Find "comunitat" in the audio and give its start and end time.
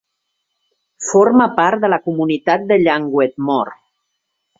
2.07-2.65